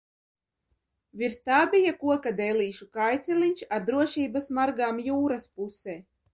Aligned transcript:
Virs 1.21 1.37
tā 1.49 1.59
bija 1.73 1.93
koka 2.05 2.33
dēlīšu 2.41 2.89
kājceliņš 2.99 3.63
ar 3.77 3.87
drošības 3.93 4.51
margām 4.61 5.07
jūras 5.13 5.51
pusē. 5.61 6.01